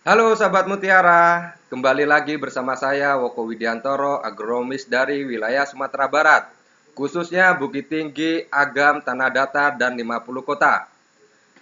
[0.00, 6.48] Halo sahabat Mutiara, kembali lagi bersama saya Woko Widiantoro, agronomis dari wilayah Sumatera Barat,
[6.96, 10.88] khususnya Bukit Tinggi, Agam, Tanah Datar, dan 50 kota.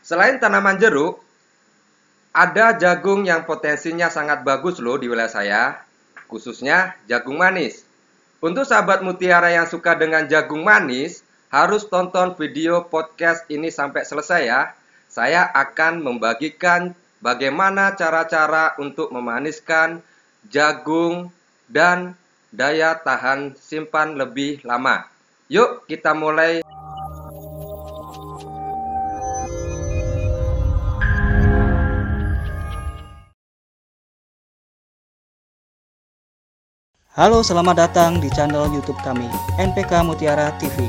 [0.07, 1.19] Selain tanaman jeruk,
[2.31, 5.63] ada jagung yang potensinya sangat bagus loh di wilayah saya,
[6.31, 7.83] khususnya jagung manis.
[8.39, 14.43] Untuk sahabat Mutiara yang suka dengan jagung manis, harus tonton video podcast ini sampai selesai
[14.47, 14.71] ya.
[15.11, 20.03] Saya akan membagikan bagaimana cara-cara untuk memaniskan
[20.47, 21.31] jagung
[21.67, 22.15] dan
[22.55, 25.05] daya tahan simpan lebih lama.
[25.51, 26.65] Yuk kita mulai.
[37.19, 39.27] Halo, selamat datang di channel YouTube kami,
[39.59, 40.87] NPK Mutiara TV.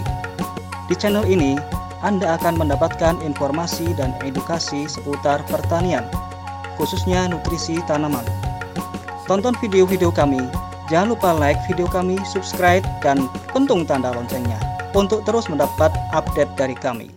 [0.86, 1.58] Di channel ini,
[2.06, 6.06] Anda akan mendapatkan informasi dan edukasi seputar pertanian,
[6.80, 8.24] khususnya nutrisi tanaman.
[9.28, 10.40] Tonton video-video kami,
[10.88, 14.58] jangan lupa like video kami, subscribe, dan pentung tanda loncengnya
[14.98, 17.12] untuk terus mendapat update dari kami.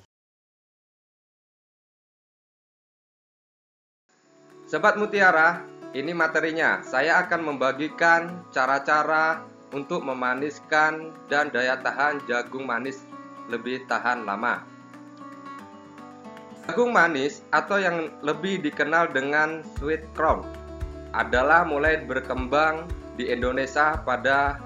[4.68, 6.80] Sobat Mutiara, ini materinya.
[6.80, 13.04] Saya akan membagikan cara-cara untuk memaniskan dan daya tahan jagung manis
[13.52, 14.71] lebih tahan lama.
[16.62, 20.46] Jagung manis atau yang lebih dikenal dengan sweet corn
[21.10, 22.86] adalah mulai berkembang
[23.18, 24.62] di Indonesia pada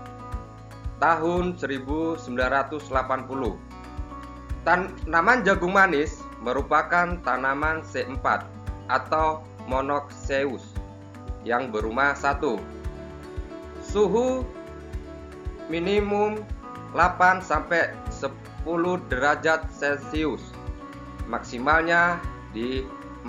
[1.00, 2.20] tahun 1980.
[4.66, 8.44] Tanaman jagung manis merupakan tanaman C4
[8.92, 10.77] atau monoxeus
[11.48, 12.60] yang berumah satu.
[13.81, 14.44] Suhu
[15.72, 16.44] minimum
[16.92, 20.56] 8 sampai 10 derajat Celcius.
[21.27, 22.22] Maksimalnya
[22.55, 22.86] di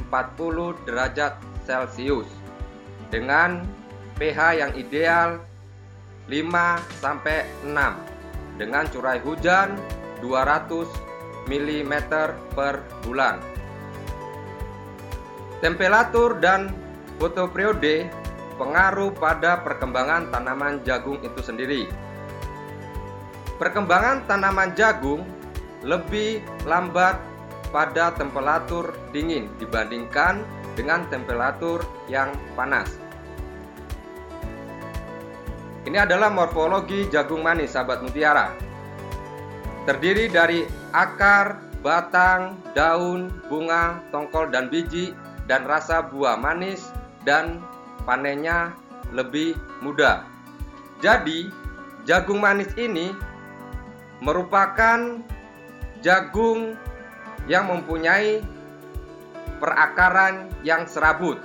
[0.09, 2.29] 40 derajat Celcius.
[3.09, 3.65] Dengan
[4.17, 5.41] pH yang ideal
[6.27, 7.73] 5 sampai 6
[8.59, 9.77] dengan curah hujan
[10.19, 10.89] 200
[11.47, 11.93] mm
[12.51, 13.39] per bulan.
[15.63, 16.69] Temperatur dan
[17.17, 18.09] fotoperiode
[18.57, 21.83] pengaruh pada perkembangan tanaman jagung itu sendiri.
[23.57, 25.25] Perkembangan tanaman jagung
[25.81, 27.17] lebih lambat
[27.71, 30.43] pada temperatur dingin dibandingkan
[30.77, 32.87] dengan temperatur yang panas.
[35.87, 38.51] Ini adalah morfologi jagung manis sahabat mutiara.
[39.87, 45.15] Terdiri dari akar, batang, daun, bunga, tongkol, dan biji
[45.47, 46.91] dan rasa buah manis
[47.23, 47.63] dan
[48.03, 48.75] panennya
[49.15, 50.27] lebih mudah.
[50.99, 51.47] Jadi,
[52.03, 53.15] jagung manis ini
[54.19, 55.23] merupakan
[56.03, 56.75] jagung
[57.47, 58.43] yang mempunyai
[59.57, 61.39] perakaran yang serabut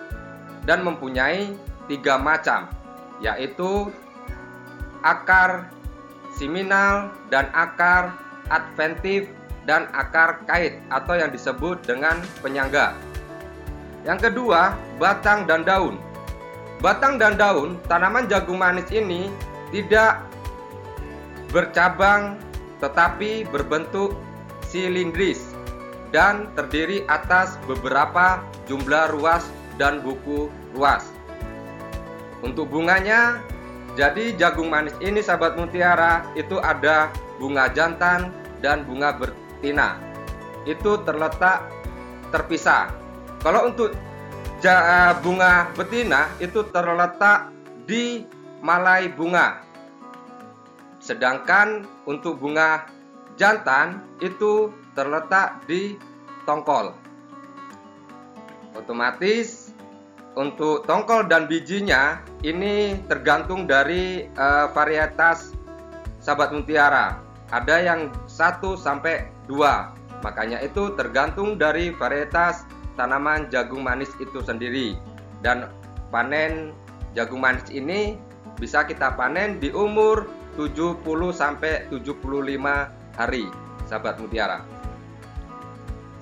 [0.68, 1.54] dan mempunyai
[1.90, 2.70] tiga macam,
[3.22, 3.90] yaitu
[5.02, 5.70] akar
[6.34, 8.14] siminal dan akar
[8.50, 9.30] adventif
[9.66, 12.94] dan akar kait atau yang disebut dengan penyangga.
[14.02, 15.98] Yang kedua, batang dan daun.
[16.82, 19.30] Batang dan daun tanaman jagung manis ini
[19.70, 20.18] tidak
[21.54, 22.34] bercabang
[22.82, 24.18] tetapi berbentuk
[24.66, 25.51] silindris
[26.12, 29.48] dan terdiri atas beberapa jumlah ruas
[29.80, 31.08] dan buku ruas.
[32.44, 33.40] Untuk bunganya,
[33.96, 37.08] jadi jagung manis ini sahabat mutiara itu ada
[37.40, 38.30] bunga jantan
[38.60, 39.96] dan bunga betina.
[40.68, 41.66] Itu terletak
[42.30, 43.02] terpisah
[43.42, 43.90] kalau untuk
[44.62, 47.50] eh, bunga betina itu terletak
[47.84, 48.22] di
[48.62, 49.58] malai bunga.
[51.02, 52.86] Sedangkan untuk bunga
[53.34, 55.96] jantan itu terletak di
[56.44, 56.92] tongkol.
[58.72, 59.72] Otomatis
[60.32, 65.52] untuk tongkol dan bijinya ini tergantung dari uh, varietas
[66.24, 67.20] sahabat mutiara.
[67.52, 70.24] Ada yang 1 sampai 2.
[70.24, 72.64] Makanya itu tergantung dari varietas
[72.96, 74.96] tanaman jagung manis itu sendiri
[75.44, 75.68] dan
[76.08, 76.72] panen
[77.12, 78.16] jagung manis ini
[78.56, 81.02] bisa kita panen di umur 70
[81.32, 82.22] sampai 75
[83.16, 83.44] hari
[83.88, 84.81] sahabat mutiara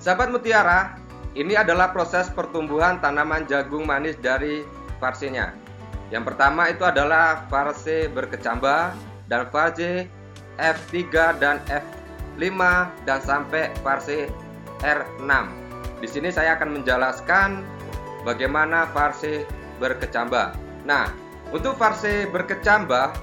[0.01, 0.97] sahabat mutiara
[1.37, 4.65] ini adalah proses pertumbuhan tanaman jagung manis dari
[4.97, 5.53] farsenya
[6.09, 8.97] yang pertama itu adalah farse berkecambah
[9.29, 10.09] dan farse
[10.59, 10.97] F3
[11.39, 12.59] dan F5
[13.07, 14.27] dan sampai farse
[14.81, 15.61] R6
[16.01, 17.61] di sini saya akan menjelaskan
[18.25, 19.45] bagaimana farse
[19.77, 20.57] berkecambah.
[20.85, 21.13] Nah,
[21.53, 23.13] untuk farse berkecambah,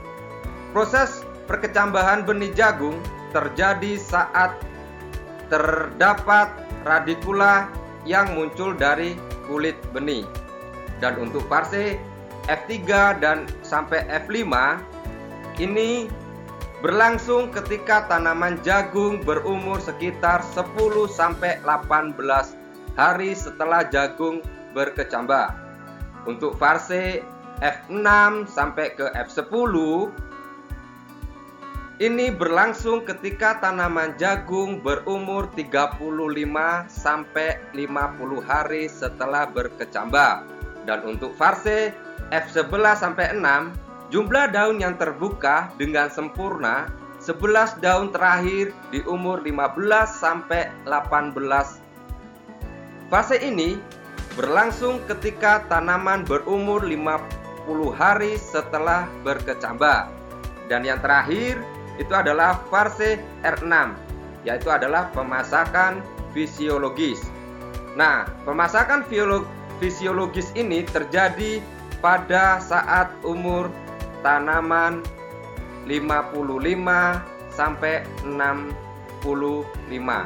[0.71, 2.95] proses perkecambahan benih jagung
[3.35, 4.55] terjadi saat
[5.51, 6.51] terdapat
[6.87, 7.71] radikula
[8.07, 10.27] yang muncul dari kulit benih.
[10.99, 11.99] Dan untuk fase
[12.51, 12.75] F3
[13.23, 14.51] dan sampai F5
[15.63, 16.11] ini
[16.81, 20.71] berlangsung ketika tanaman jagung berumur sekitar 10
[21.11, 22.15] sampai 18
[22.95, 24.43] hari setelah jagung
[24.75, 25.55] berkecambah.
[26.27, 27.23] Untuk fase
[27.63, 28.07] F6
[28.47, 29.75] sampai ke F10
[31.99, 35.99] ini berlangsung ketika tanaman jagung berumur 35
[36.87, 40.47] sampai 50 hari setelah berkecambah.
[40.87, 41.91] Dan untuk fase
[42.31, 46.87] F11 sampai 6, jumlah daun yang terbuka dengan sempurna
[47.19, 49.75] 11 daun terakhir di umur 15
[50.07, 51.35] sampai 18.
[53.11, 53.75] Fase ini
[54.39, 60.07] berlangsung ketika tanaman berumur 50 hari setelah berkecambah.
[60.71, 61.59] Dan yang terakhir
[61.99, 64.07] itu adalah fase R6
[64.47, 66.01] yaitu adalah pemasakan
[66.31, 67.27] fisiologis.
[67.99, 69.03] Nah, pemasakan
[69.83, 71.59] fisiologis ini terjadi
[71.99, 73.67] pada saat umur
[74.23, 75.03] tanaman
[75.91, 77.19] 55
[77.51, 80.23] sampai 65.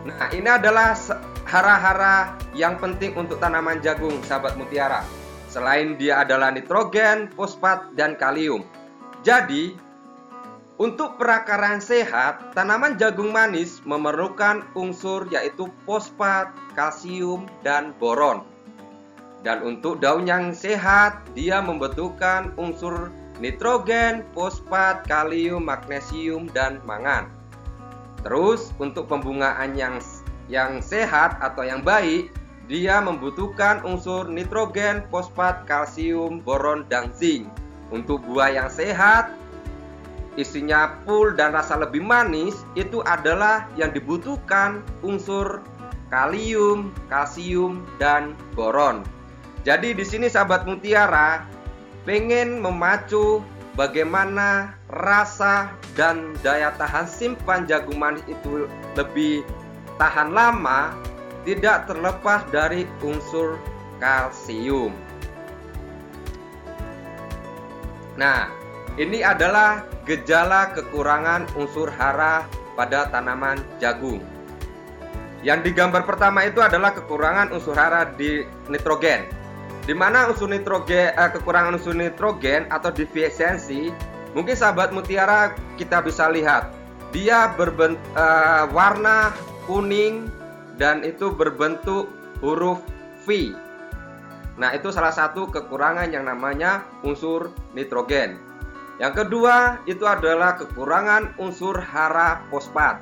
[0.00, 0.98] Nah, ini adalah
[1.46, 5.06] hara-hara yang penting untuk tanaman jagung, sahabat mutiara.
[5.46, 8.66] Selain dia adalah nitrogen, fosfat, dan kalium.
[9.20, 9.76] Jadi,
[10.80, 18.40] untuk perakaran sehat, tanaman jagung manis memerlukan unsur yaitu fosfat, kalsium, dan boron.
[19.44, 23.12] Dan untuk daun yang sehat, dia membutuhkan unsur
[23.44, 27.28] nitrogen, fosfat, kalium, magnesium, dan mangan.
[28.24, 30.00] Terus, untuk pembungaan yang
[30.48, 32.32] yang sehat atau yang baik,
[32.72, 37.48] dia membutuhkan unsur nitrogen, fosfat, kalsium, boron, dan zinc.
[37.90, 39.34] Untuk buah yang sehat,
[40.38, 45.62] isinya full dan rasa lebih manis, itu adalah yang dibutuhkan unsur
[46.10, 49.06] kalium, kalsium, dan boron.
[49.62, 51.44] Jadi di sini sahabat mutiara
[52.08, 53.44] pengen memacu
[53.76, 58.66] bagaimana rasa dan daya tahan simpan jagung manis itu
[58.96, 59.44] lebih
[60.00, 60.96] tahan lama
[61.44, 63.60] tidak terlepas dari unsur
[64.00, 64.92] kalsium.
[68.20, 68.52] Nah,
[69.00, 72.44] ini adalah gejala kekurangan unsur hara
[72.76, 74.20] pada tanaman jagung.
[75.40, 79.24] Yang digambar pertama itu adalah kekurangan unsur hara di nitrogen.
[79.88, 83.88] Di mana unsur nitrogen eh, kekurangan unsur nitrogen atau defisiensi,
[84.36, 86.68] mungkin sahabat mutiara kita bisa lihat
[87.16, 89.32] dia berbentuk eh, warna
[89.64, 90.28] kuning
[90.76, 92.12] dan itu berbentuk
[92.44, 92.84] huruf
[93.24, 93.56] V.
[94.60, 98.36] Nah, itu salah satu kekurangan yang namanya unsur nitrogen.
[99.00, 103.00] Yang kedua, itu adalah kekurangan unsur hara fosfat.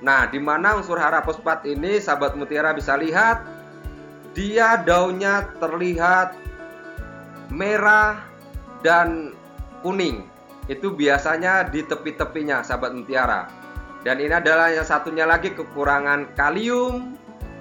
[0.00, 3.44] Nah, di mana unsur hara fosfat ini sahabat mutiara bisa lihat
[4.32, 6.32] dia daunnya terlihat
[7.52, 8.24] merah
[8.80, 9.36] dan
[9.84, 10.24] kuning.
[10.72, 13.52] Itu biasanya di tepi-tepinya sahabat mutiara.
[14.00, 17.12] Dan ini adalah yang satunya lagi kekurangan kalium,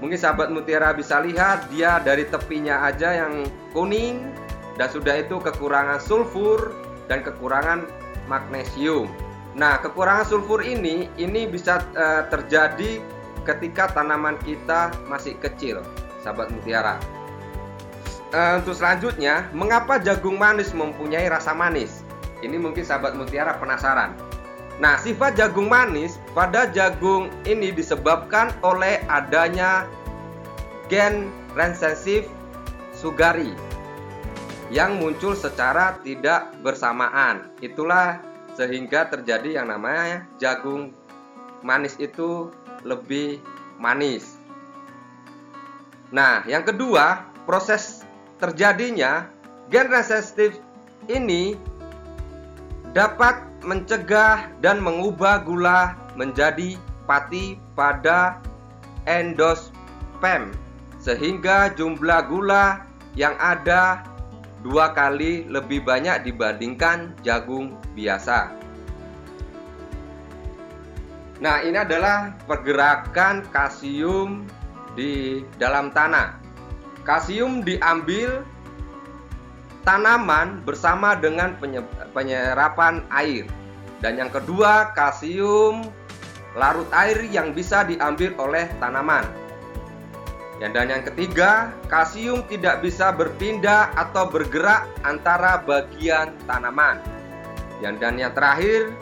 [0.04, 4.28] Mungkin sahabat mutiara bisa lihat dia dari tepinya aja yang kuning
[4.76, 6.76] dan sudah itu kekurangan sulfur
[7.08, 7.88] dan kekurangan
[8.28, 9.08] magnesium.
[9.56, 13.00] Nah, kekurangan sulfur ini ini bisa uh, terjadi
[13.48, 15.80] ketika tanaman kita masih kecil,
[16.20, 17.00] sahabat mutiara.
[18.36, 22.04] Uh, untuk selanjutnya, mengapa jagung manis mempunyai rasa manis?
[22.44, 24.12] Ini mungkin sahabat mutiara penasaran.
[24.76, 29.88] Nah, sifat jagung manis pada jagung ini disebabkan oleh adanya
[30.92, 32.28] gen resensif
[32.92, 33.56] sugari
[34.68, 37.48] yang muncul secara tidak bersamaan.
[37.64, 38.20] Itulah
[38.60, 40.92] sehingga terjadi yang namanya jagung
[41.64, 42.52] manis itu
[42.84, 43.40] lebih
[43.80, 44.36] manis.
[46.12, 48.04] Nah, yang kedua, proses
[48.44, 49.32] terjadinya
[49.72, 50.60] gen resensif
[51.08, 51.56] ini
[52.96, 58.40] dapat mencegah dan mengubah gula menjadi pati pada
[59.04, 60.56] endosperm
[61.04, 62.88] sehingga jumlah gula
[63.20, 64.00] yang ada
[64.64, 68.50] dua kali lebih banyak dibandingkan jagung biasa.
[71.44, 74.48] Nah, ini adalah pergerakan kalsium
[74.96, 76.40] di dalam tanah.
[77.04, 78.42] Kalsium diambil
[79.86, 81.56] tanaman bersama dengan
[82.12, 83.46] penyerapan air.
[84.02, 85.88] Dan yang kedua, kalsium
[86.58, 89.24] larut air yang bisa diambil oleh tanaman.
[90.56, 97.04] Dan yang ketiga, kalsium tidak bisa berpindah atau bergerak antara bagian tanaman.
[97.84, 98.96] Yang dan yang terakhir,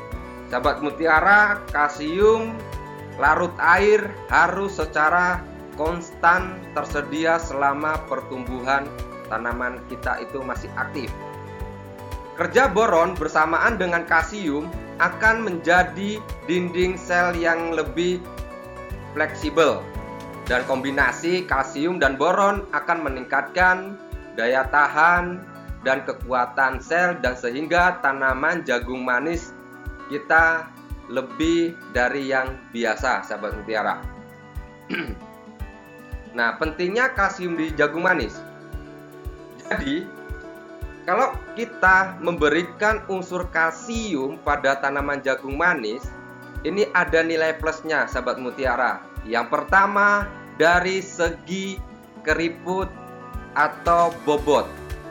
[0.50, 2.58] sahabat mutiara, kalsium
[3.22, 5.46] larut air harus secara
[5.78, 8.90] konstan tersedia selama pertumbuhan
[9.34, 11.10] tanaman kita itu masih aktif.
[12.38, 14.70] Kerja boron bersamaan dengan kalsium
[15.02, 18.22] akan menjadi dinding sel yang lebih
[19.18, 19.82] fleksibel
[20.46, 23.98] dan kombinasi kalsium dan boron akan meningkatkan
[24.38, 25.42] daya tahan
[25.82, 29.54] dan kekuatan sel dan sehingga tanaman jagung manis
[30.12, 30.68] kita
[31.12, 34.00] lebih dari yang biasa sahabat mutiara.
[36.38, 38.40] nah, pentingnya kalsium di jagung manis.
[39.70, 40.04] Jadi,
[41.04, 46.08] kalau kita memberikan unsur kalsium pada tanaman jagung manis,
[46.64, 49.04] ini ada nilai plusnya sahabat mutiara.
[49.28, 51.80] Yang pertama dari segi
[52.24, 52.88] keriput
[53.54, 54.66] atau bobot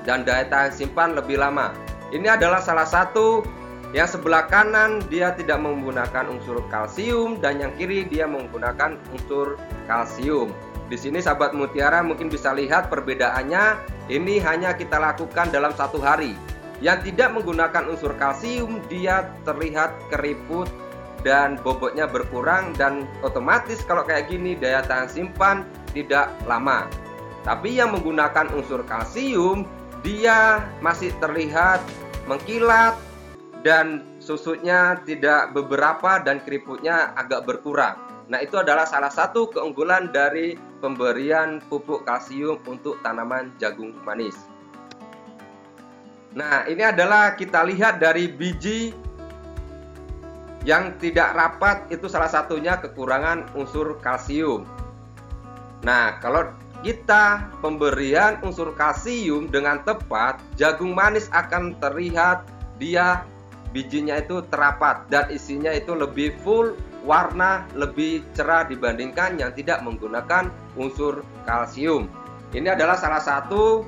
[0.08, 1.70] dan daya tahan simpan lebih lama.
[2.12, 3.44] Ini adalah salah satu
[3.92, 10.48] yang sebelah kanan dia tidak menggunakan unsur kalsium dan yang kiri dia menggunakan unsur kalsium.
[10.92, 13.80] Di sini sahabat mutiara mungkin bisa lihat perbedaannya.
[14.12, 16.36] Ini hanya kita lakukan dalam satu hari.
[16.84, 20.68] Yang tidak menggunakan unsur kalsium dia terlihat keriput
[21.24, 25.64] dan bobotnya berkurang dan otomatis kalau kayak gini daya tahan simpan
[25.96, 26.84] tidak lama.
[27.48, 29.64] Tapi yang menggunakan unsur kalsium
[30.04, 31.80] dia masih terlihat
[32.28, 33.00] mengkilat
[33.64, 37.96] dan susutnya tidak beberapa dan keriputnya agak berkurang.
[38.28, 44.34] Nah, itu adalah salah satu keunggulan dari pemberian pupuk kalsium untuk tanaman jagung manis.
[46.34, 48.90] Nah, ini adalah kita lihat dari biji
[50.66, 54.66] yang tidak rapat itu salah satunya kekurangan unsur kalsium.
[55.86, 56.50] Nah, kalau
[56.82, 62.42] kita pemberian unsur kalsium dengan tepat, jagung manis akan terlihat
[62.82, 63.22] dia
[63.70, 70.50] bijinya itu terapat dan isinya itu lebih full warna lebih cerah dibandingkan yang tidak menggunakan
[70.78, 72.06] unsur kalsium.
[72.52, 73.86] Ini adalah salah satu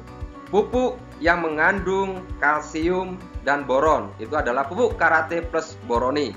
[0.50, 3.16] pupuk yang mengandung kalsium
[3.47, 4.11] dan boron.
[4.18, 6.35] Itu adalah pupuk karate plus boroni.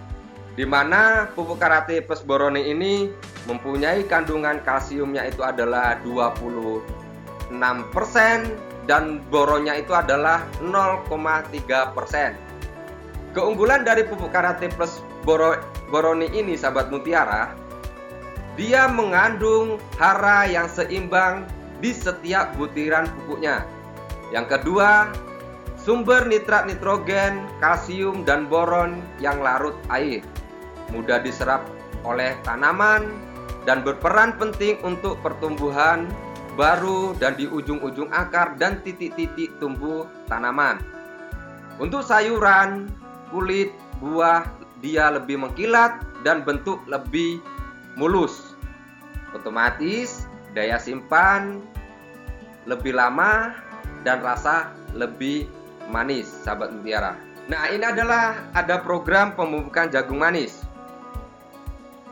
[0.58, 3.14] Di mana pupuk karate plus boroni ini
[3.46, 7.54] mempunyai kandungan kalsiumnya itu adalah 26%
[8.90, 12.34] dan boronnya itu adalah 0,3%.
[13.38, 17.56] Keunggulan dari pupuk karate plus boro, boroni ini sahabat mutiara,
[18.58, 21.46] dia mengandung hara yang seimbang
[21.78, 23.64] di setiap butiran pupuknya.
[24.34, 25.14] Yang kedua,
[25.78, 30.26] sumber nitrat nitrogen, kalsium dan boron yang larut air.
[30.92, 31.64] Mudah diserap
[32.02, 33.08] oleh tanaman
[33.70, 36.08] dan berperan penting untuk pertumbuhan
[36.58, 40.82] baru dan di ujung-ujung akar dan titik-titik tumbuh tanaman.
[41.78, 42.90] Untuk sayuran,
[43.30, 43.70] kulit
[44.02, 44.50] buah
[44.82, 47.42] dia lebih mengkilat dan bentuk lebih
[47.98, 48.54] mulus.
[49.34, 51.62] Otomatis daya simpan
[52.68, 53.56] lebih lama
[54.04, 55.48] dan rasa lebih
[55.88, 57.16] manis, sahabat mutiara.
[57.48, 60.68] Nah, ini adalah ada program pemupukan jagung manis.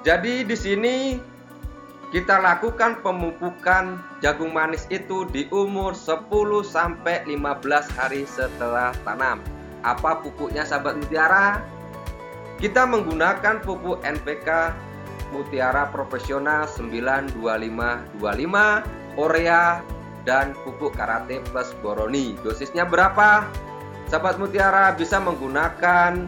[0.07, 0.95] Jadi di sini
[2.13, 6.29] kita lakukan pemupukan jagung manis itu di umur 10
[6.63, 9.43] sampai 15 hari setelah tanam
[9.83, 11.61] apa pupuknya sahabat mutiara?
[12.55, 14.71] Kita menggunakan pupuk NPK
[15.35, 18.15] Mutiara Profesional 92525
[19.19, 19.83] Orea
[20.23, 22.39] dan pupuk Karate Plus Boroni.
[22.39, 23.43] Dosisnya berapa?
[24.07, 26.23] Sahabat Mutiara bisa menggunakan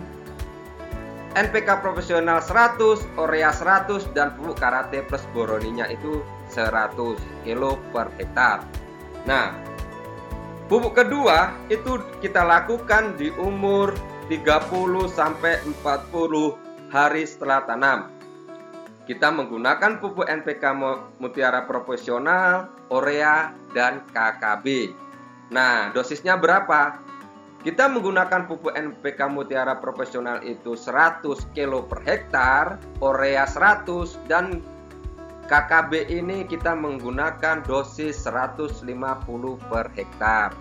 [1.37, 6.19] NPK Profesional 100, Orea 100 dan pupuk Karate Plus Boroninya itu
[6.51, 7.15] 100
[7.47, 8.67] kilo per hektar.
[9.23, 9.55] Nah,
[10.67, 13.95] Pupuk kedua itu kita lakukan di umur
[14.27, 18.11] 30 sampai 40 hari setelah tanam.
[19.07, 20.75] Kita menggunakan pupuk NPK
[21.23, 24.91] Mutiara Profesional, Orea, dan KKB.
[25.55, 26.99] Nah, dosisnya berapa?
[27.63, 31.23] Kita menggunakan pupuk NPK Mutiara Profesional itu 100
[31.55, 34.59] kilo per hektar, Orea 100, dan
[35.47, 38.83] KKB ini kita menggunakan dosis 150
[39.71, 40.51] per hektar.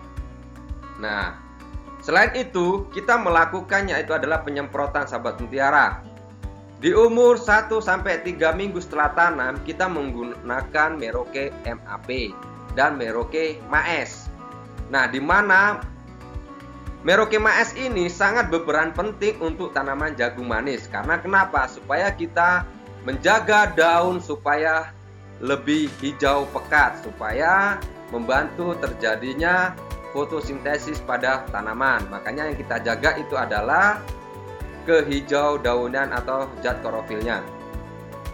[1.02, 1.45] Nah,
[2.06, 6.06] selain itu kita melakukannya itu adalah penyemprotan sahabat mutiara.
[6.78, 12.30] Di umur 1 sampai 3 minggu setelah tanam kita menggunakan Merauke MAP
[12.78, 14.30] dan Merauke Maes.
[14.86, 15.82] Nah, di mana
[17.02, 20.86] Merauke Maes ini sangat berperan penting untuk tanaman jagung manis.
[20.86, 21.66] Karena kenapa?
[21.66, 22.62] Supaya kita
[23.02, 24.94] menjaga daun supaya
[25.38, 27.78] lebih hijau pekat supaya
[28.10, 29.76] membantu terjadinya
[30.16, 32.00] fotosintesis pada tanaman.
[32.08, 34.00] Makanya yang kita jaga itu adalah
[34.88, 37.44] kehijau daunan atau zat klorofilnya.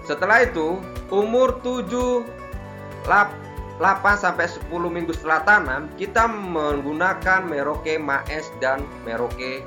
[0.07, 0.79] Setelah itu,
[1.11, 2.23] umur 7
[3.03, 3.35] 8
[4.15, 9.67] sampai 10 minggu setelah tanam kita menggunakan Merauke Maes dan Merauke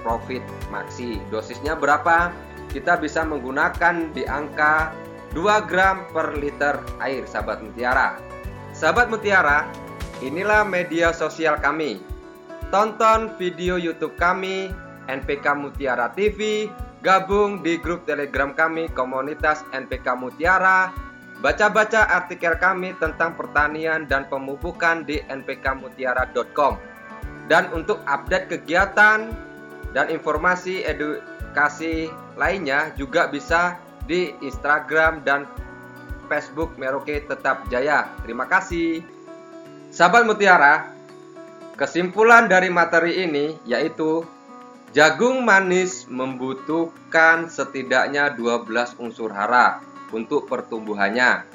[0.00, 0.40] Profit
[0.72, 1.20] Maxi.
[1.28, 2.32] Dosisnya berapa?
[2.72, 4.96] Kita bisa menggunakan di angka
[5.36, 8.16] 2 gram per liter air sahabat mutiara.
[8.72, 9.68] Sahabat mutiara,
[10.22, 11.98] inilah media sosial kami.
[12.70, 14.70] Tonton video YouTube kami
[15.06, 16.70] NPK Mutiara TV,
[17.04, 20.90] gabung di grup Telegram kami komunitas NPK Mutiara,
[21.44, 26.80] baca-baca artikel kami tentang pertanian dan pemupukan di npkmutiara.com.
[27.44, 29.28] Dan untuk update kegiatan
[29.92, 32.08] dan informasi edukasi
[32.40, 33.76] lainnya juga bisa
[34.08, 35.44] di Instagram dan
[36.26, 38.08] Facebook Merauke Tetap Jaya.
[38.24, 39.04] Terima kasih.
[39.94, 40.90] Sahabat Mutiara,
[41.78, 44.26] kesimpulan dari materi ini yaitu
[44.90, 49.78] Jagung manis membutuhkan setidaknya 12 unsur hara
[50.10, 51.46] untuk pertumbuhannya.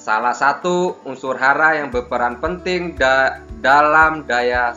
[0.00, 4.72] Salah satu unsur hara yang berperan penting da dalam daya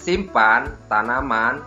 [0.00, 1.60] simpan tanaman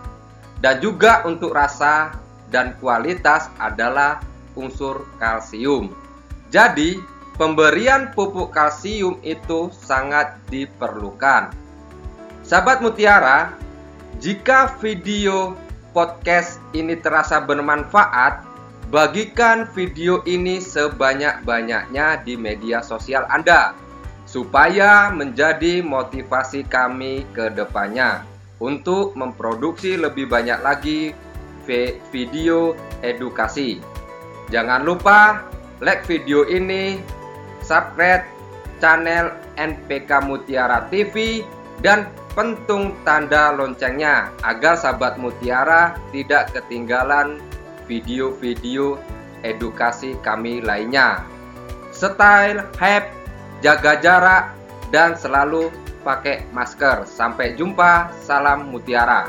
[0.58, 2.10] dan juga untuk rasa
[2.50, 4.18] dan kualitas adalah
[4.58, 5.94] unsur kalsium.
[6.50, 6.98] Jadi,
[7.40, 11.48] pemberian pupuk kalsium itu sangat diperlukan.
[12.44, 13.56] Sahabat Mutiara,
[14.20, 15.56] jika video
[15.96, 18.44] podcast ini terasa bermanfaat,
[18.92, 23.72] bagikan video ini sebanyak-banyaknya di media sosial Anda
[24.28, 28.20] supaya menjadi motivasi kami ke depannya
[28.60, 31.16] untuk memproduksi lebih banyak lagi
[32.12, 33.80] video edukasi.
[34.52, 35.48] Jangan lupa
[35.80, 37.00] like video ini,
[37.70, 38.26] subscribe
[38.82, 41.46] channel NPK Mutiara TV
[41.78, 47.38] dan pentung tanda loncengnya agar sahabat mutiara tidak ketinggalan
[47.86, 48.98] video-video
[49.46, 51.22] edukasi kami lainnya.
[51.94, 53.10] Style, hype,
[53.62, 54.44] jaga jarak,
[54.94, 55.70] dan selalu
[56.06, 57.04] pakai masker.
[57.04, 59.26] Sampai jumpa, salam mutiara.